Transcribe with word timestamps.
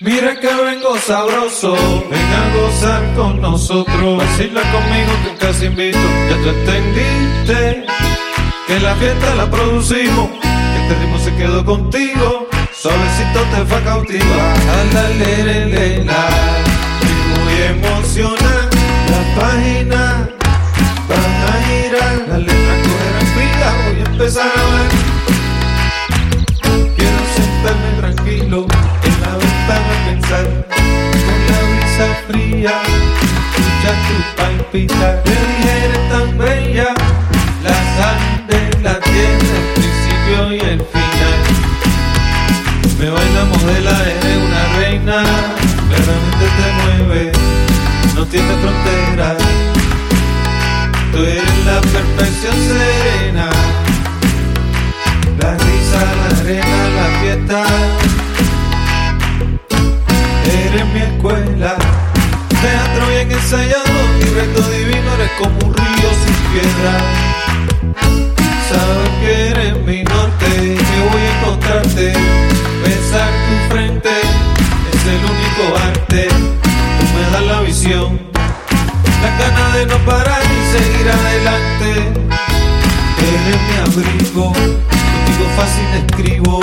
Mira 0.00 0.38
que 0.38 0.46
vengo 0.46 0.96
sabroso, 0.98 1.74
ven 2.08 2.32
a 2.32 2.56
gozar 2.56 3.14
con 3.16 3.40
nosotros. 3.40 4.18
Vacila 4.18 4.62
conmigo 4.70 5.12
que 5.24 5.34
casi 5.44 5.66
invito. 5.66 5.98
Ya 6.30 6.36
tú 6.40 6.48
entendiste 6.50 7.84
que 8.68 8.78
la 8.78 8.94
fiesta 8.94 9.34
la 9.34 9.50
producimos, 9.50 10.30
que 10.40 10.82
este 10.82 10.94
ritmo 11.00 11.18
se 11.18 11.34
quedó 11.34 11.64
contigo. 11.64 12.46
Suavecito 12.72 13.40
te 13.50 13.64
fue 13.66 13.78
a 13.78 13.84
cautivar. 13.84 14.56
Fría. 32.28 32.82
Escucha 33.56 33.92
tu 34.06 34.16
palpitar, 34.36 35.22
me 35.24 35.30
dije 35.30 35.72
eres 35.84 36.04
tan 36.10 36.38
bella. 36.38 36.88
La 37.64 37.76
sangre 37.96 38.60
la 38.82 39.00
tiene 39.00 39.48
el 39.60 39.66
principio 39.74 40.38
y 40.52 40.60
el 40.72 40.80
final. 40.92 41.40
Me 42.98 43.10
baila 43.10 43.44
modela, 43.44 43.94
eres 44.02 44.36
una 44.46 44.62
reina. 44.78 45.16
Claramente 45.88 46.44
te 46.58 46.68
mueve, 46.78 47.32
no 48.14 48.26
tiene 48.26 48.52
fronteras. 48.62 49.38
Tú 51.12 51.18
eres 51.18 51.58
la 51.64 51.80
perfección 51.80 52.54
serena. 52.68 53.50
La 55.40 55.50
risa, 55.54 56.00
la 56.20 56.28
arena, 56.40 56.80
la 56.98 57.06
fiesta. 57.20 57.64
Eres 60.44 60.86
mi 60.92 61.00
escuela. 61.00 61.87
Ensayado, 63.50 63.98
mi 64.18 64.24
reto 64.24 64.60
divino, 64.68 65.14
eres 65.14 65.30
como 65.40 65.56
un 65.68 65.74
río 65.74 66.10
sin 66.22 66.36
piedra. 66.52 66.92
Sabes 68.68 69.08
que 69.20 69.48
eres 69.48 69.74
mi 69.86 70.04
norte, 70.04 70.50
que 70.50 70.98
voy 71.10 71.22
a 71.22 71.38
encontrarte. 71.38 72.12
Besar 72.84 73.30
tu 73.46 73.74
frente 73.74 74.10
es 74.92 75.02
el 75.06 75.24
único 75.24 75.78
arte. 75.82 76.28
Tú 76.28 77.04
me 77.16 77.22
das 77.32 77.44
la 77.46 77.60
visión, 77.62 78.20
la 79.22 79.30
gana 79.38 79.76
de 79.78 79.86
no 79.86 79.96
parar 80.04 80.42
y 80.44 80.60
seguir 80.76 81.08
adelante. 81.10 81.90
Eres 83.16 83.60
mi 83.66 83.76
abrigo, 83.80 84.52
contigo 84.52 85.44
fácil 85.56 85.88
escribo. 86.04 86.60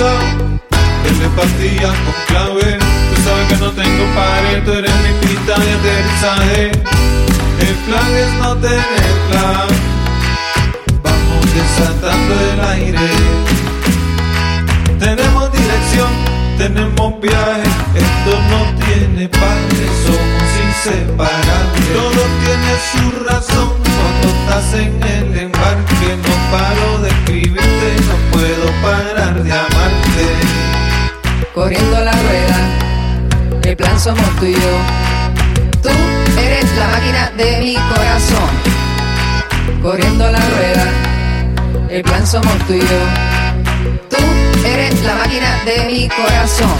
Sintonizado, 0.00 0.60
telepatía 1.04 1.88
con 1.88 2.14
clave. 2.26 2.78
Tú 2.78 3.22
sabes 3.22 3.48
que 3.48 3.56
no 3.56 3.70
tengo 3.72 4.04
pared, 4.14 4.64
tú 4.64 4.72
eres 4.72 4.94
mi 5.04 5.28
pista 5.28 5.58
de 5.58 5.72
aterrizaje. 5.72 6.70
El 7.60 7.74
plan 7.86 8.10
es 8.14 8.32
no 8.34 8.56
tener 8.56 9.14
plan. 9.30 9.68
Vamos 11.02 11.46
desatando 11.54 12.34
el 12.52 12.60
aire. 12.60 13.08
Tenemos 14.98 15.52
dirección, 15.52 16.10
tenemos 16.56 17.20
viaje. 17.20 17.68
Esto 17.94 18.32
no 18.50 18.60
tiene 18.84 19.28
padre, 19.28 19.82
somos 20.04 20.48
inseparables. 20.66 21.92
Todo 21.92 22.22
tiene 22.44 22.72
su 22.92 23.24
razón 23.24 23.72
cuando 23.82 24.28
estás 24.28 24.74
en 24.74 25.02
el 25.02 25.19
somos 34.10 34.36
tú 34.40 34.46
y 34.46 34.54
yo. 34.54 34.74
Tú 35.82 35.90
eres 36.38 36.66
la 36.76 36.88
máquina 36.88 37.30
de 37.36 37.60
mi 37.60 37.74
corazón. 37.74 38.50
Corriendo 39.82 40.30
la 40.30 40.40
rueda. 40.54 40.86
El 41.88 42.02
plan 42.02 42.26
somos 42.26 42.58
tú. 42.66 42.74
Tú 44.08 44.22
eres 44.66 45.02
la 45.04 45.14
máquina 45.14 45.50
de 45.64 45.76
mi 45.86 46.08
corazón. 46.08 46.76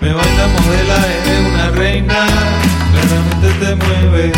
Me 0.00 0.12
baila 0.14 0.46
modela, 0.54 0.96
eres 1.16 1.52
una 1.52 1.70
reina, 1.72 2.26
claramente 2.92 3.48
te 3.60 3.74
mueve, 3.84 4.32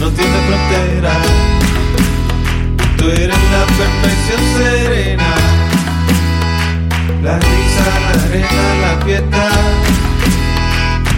no 0.00 0.10
tiene 0.10 0.38
frontera. 0.48 1.12
Tú 2.96 3.04
eres 3.08 3.42
la 3.54 3.64
perfección 3.80 4.40
serena, 4.56 5.32
la 7.22 7.38
risa, 7.38 7.84
la 8.04 8.24
arena, 8.24 8.64
la 8.82 9.04
fiesta. 9.04 9.52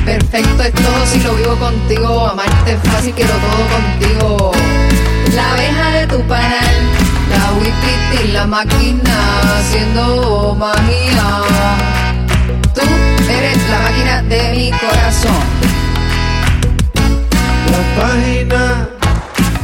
Perfecto 0.04 0.62
es 0.62 0.72
todo 0.74 1.06
si 1.06 1.20
lo 1.20 1.34
vivo 1.34 1.56
contigo. 1.56 2.26
Amarte 2.28 2.72
es 2.72 2.92
fácil, 2.92 3.14
quiero 3.14 3.32
todo 3.32 3.66
contigo. 3.74 4.52
La 5.34 5.50
abeja 5.52 5.90
de 5.92 6.06
tu 6.06 6.20
panal, 6.28 6.76
la 7.30 7.52
wipiti, 7.54 8.32
la 8.32 8.46
máquina 8.46 9.40
haciendo 9.58 10.54
magia. 10.58 11.42
Tú 12.74 12.82
eres 13.30 13.58
la 13.70 13.78
máquina 13.80 14.22
de 14.22 14.52
mi 14.52 14.70
corazón. 14.72 15.44
La 17.70 18.02
página 18.02 18.88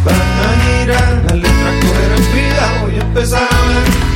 van 0.05 0.15
a 0.15 0.51
girar, 0.65 1.23
las 1.27 1.37
letras 1.37 1.75
cogerán 1.85 2.33
vida, 2.35 2.79
voy 2.83 2.95
a 2.95 3.03
empezar 3.03 3.43
a 3.43 3.69
ver. 3.69 4.10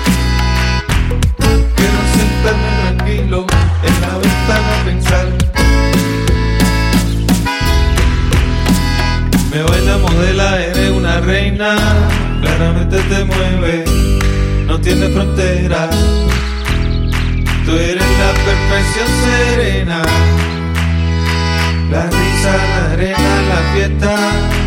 Me 9.55 9.63
baila 9.63 9.99
modela, 9.99 10.61
eres 10.61 10.91
una 10.91 11.21
reina, 11.21 11.77
claramente 12.41 12.97
te 13.03 13.25
mueve, 13.25 13.85
no 14.67 14.81
tiene 14.81 15.07
frontera. 15.11 15.89
Tú 17.65 17.71
eres 17.71 18.11
la 18.23 18.33
perfección 18.49 19.09
serena, 19.23 20.03
la 21.89 22.03
risa, 22.07 22.57
la 22.73 22.93
arena, 22.95 23.43
la 23.49 23.73
fiesta. 23.75 24.64